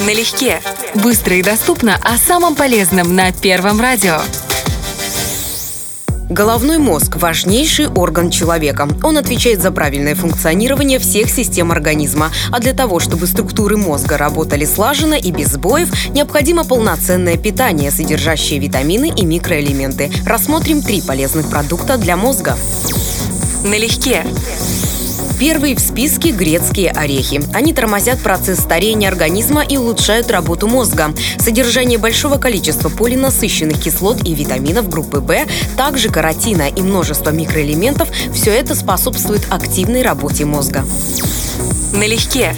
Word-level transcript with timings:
Налегке. 0.00 0.60
Быстро 0.94 1.36
и 1.36 1.42
доступно 1.42 1.98
о 2.02 2.16
самом 2.18 2.54
полезном 2.54 3.14
на 3.14 3.32
Первом 3.32 3.80
радио. 3.80 4.20
Головной 6.28 6.78
мозг– 6.78 7.16
важнейший 7.16 7.88
орган 7.88 8.30
человека. 8.30 8.88
Он 9.02 9.16
отвечает 9.16 9.62
за 9.62 9.70
правильное 9.70 10.14
функционирование 10.14 10.98
всех 10.98 11.30
систем 11.30 11.70
организма. 11.70 12.30
А 12.50 12.58
для 12.58 12.72
того, 12.72 12.98
чтобы 12.98 13.26
структуры 13.26 13.76
мозга 13.76 14.18
работали 14.18 14.64
слаженно 14.64 15.14
и 15.14 15.30
без 15.30 15.52
сбоев, 15.52 15.88
необходимо 16.10 16.64
полноценное 16.64 17.36
питание, 17.36 17.90
содержащее 17.90 18.58
витамины 18.58 19.08
и 19.08 19.24
микроэлементы. 19.24 20.10
Рассмотрим 20.26 20.82
три 20.82 21.00
полезных 21.00 21.48
продукта 21.48 21.96
для 21.96 22.16
мозга. 22.16 22.56
Налегке. 23.64 24.24
Первые 25.38 25.76
в 25.76 25.80
списке 25.80 26.30
грецкие 26.30 26.90
орехи. 26.90 27.42
Они 27.52 27.74
тормозят 27.74 28.18
процесс 28.20 28.58
старения 28.58 29.08
организма 29.08 29.62
и 29.62 29.76
улучшают 29.76 30.30
работу 30.30 30.66
мозга. 30.66 31.12
Содержание 31.38 31.98
большого 31.98 32.38
количества 32.38 32.88
полинасыщенных 32.88 33.78
кислот 33.78 34.26
и 34.26 34.34
витаминов 34.34 34.88
группы 34.88 35.18
В, 35.18 35.36
также 35.76 36.08
каротина 36.08 36.68
и 36.68 36.80
множество 36.80 37.30
микроэлементов– 37.30 38.08
все 38.32 38.52
это 38.52 38.74
способствует 38.74 39.42
активной 39.50 40.00
работе 40.00 40.46
мозга. 40.46 40.86
Налегке. 41.92 42.56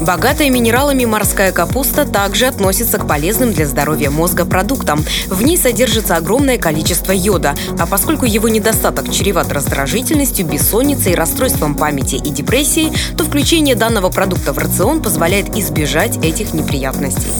Богатая 0.00 0.48
минералами 0.48 1.04
морская 1.04 1.52
капуста 1.52 2.06
также 2.06 2.46
относится 2.46 2.98
к 2.98 3.06
полезным 3.06 3.52
для 3.52 3.66
здоровья 3.66 4.10
мозга 4.10 4.46
продуктам. 4.46 5.04
В 5.26 5.42
ней 5.42 5.58
содержится 5.58 6.16
огромное 6.16 6.56
количество 6.56 7.12
йода, 7.12 7.54
а 7.78 7.86
поскольку 7.86 8.24
его 8.24 8.48
недостаток 8.48 9.10
чреват 9.12 9.52
раздражительностью, 9.52 10.46
бессонницей, 10.46 11.14
расстройством 11.14 11.74
памяти 11.74 12.14
и 12.14 12.30
депрессией, 12.30 12.92
то 13.16 13.24
включение 13.24 13.74
данного 13.74 14.08
продукта 14.08 14.54
в 14.54 14.58
рацион 14.58 15.02
позволяет 15.02 15.54
избежать 15.56 16.16
этих 16.24 16.54
неприятностей. 16.54 17.30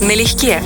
Налегке. 0.00 0.62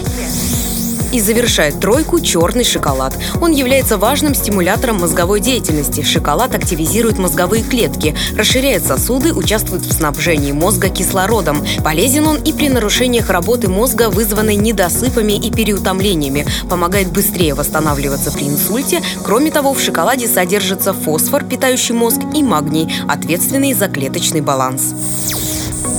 И 1.12 1.20
завершает 1.20 1.78
тройку 1.78 2.20
черный 2.20 2.64
шоколад. 2.64 3.14
Он 3.40 3.52
является 3.52 3.98
важным 3.98 4.34
стимулятором 4.34 5.00
мозговой 5.00 5.40
деятельности. 5.40 6.02
Шоколад 6.02 6.54
активизирует 6.54 7.18
мозговые 7.18 7.62
клетки, 7.62 8.16
расширяет 8.36 8.84
сосуды, 8.84 9.34
участвует 9.34 9.82
в 9.82 9.92
снабжении 9.92 10.52
мозга 10.52 10.88
кислородом. 10.88 11.64
Полезен 11.84 12.26
он 12.26 12.36
и 12.36 12.52
при 12.52 12.70
нарушениях 12.70 13.28
работы 13.28 13.68
мозга, 13.68 14.08
вызванной 14.08 14.56
недосыпами 14.56 15.34
и 15.34 15.50
переутомлениями. 15.50 16.46
Помогает 16.68 17.12
быстрее 17.12 17.54
восстанавливаться 17.54 18.32
при 18.32 18.48
инсульте. 18.48 19.02
Кроме 19.22 19.50
того, 19.50 19.74
в 19.74 19.80
шоколаде 19.80 20.26
содержится 20.26 20.94
фосфор, 20.94 21.44
питающий 21.44 21.94
мозг, 21.94 22.20
и 22.34 22.42
магний, 22.42 22.92
ответственный 23.06 23.74
за 23.74 23.88
клеточный 23.88 24.40
баланс. 24.40 24.94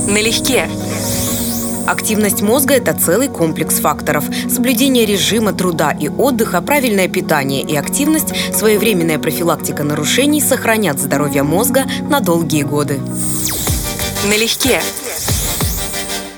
Налегке. 0.08 0.68
Активность 1.86 2.40
мозга– 2.40 2.74
это 2.76 2.94
целый 2.94 3.28
комплекс 3.28 3.78
факторов. 3.78 4.24
Соблюдение 4.48 5.04
режима 5.04 5.52
труда 5.52 5.90
и 5.90 6.08
отдыха, 6.08 6.62
правильное 6.62 7.08
питание 7.08 7.62
и 7.62 7.76
активность, 7.76 8.32
своевременная 8.54 9.18
профилактика 9.18 9.82
нарушений 9.84 10.40
сохранят 10.40 10.98
здоровье 10.98 11.42
мозга 11.42 11.84
на 12.08 12.20
долгие 12.20 12.62
годы. 12.62 13.00
Налегке. 14.26 14.80